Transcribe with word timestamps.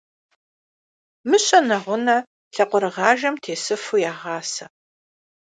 Мыщэ 1.29 1.59
нэгъунэ 1.67 2.17
лъакъуэрыгъажэм 2.53 3.35
тесыфу 3.43 3.97
ягъасэ. 4.11 4.65